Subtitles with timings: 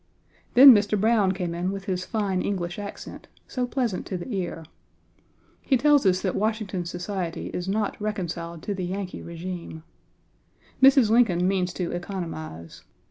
[0.55, 0.99] Then Mr.
[0.99, 4.65] Browne came in with his fine English accent, so pleasant to the ear.
[5.61, 9.83] He tells us that Washington society is not reconciled to the Yankee régime.
[10.81, 11.11] Mrs.
[11.11, 12.81] Lincoln means to economize.